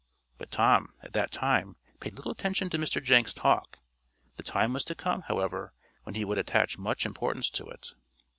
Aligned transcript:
But 0.39 0.49
Tom, 0.49 0.95
at 1.03 1.13
that 1.13 1.29
time, 1.29 1.75
paid 1.99 2.15
little 2.15 2.31
attention 2.31 2.71
to 2.71 2.79
Mr. 2.79 3.03
Jenks' 3.03 3.35
talk. 3.35 3.77
The 4.35 4.41
time 4.41 4.73
was 4.73 4.83
to 4.85 4.95
come, 4.95 5.21
however, 5.27 5.73
when 6.05 6.15
he 6.15 6.25
would 6.25 6.39
attach 6.39 6.79
much 6.79 7.05
importance 7.05 7.51
to 7.51 7.65
it. 7.67 7.91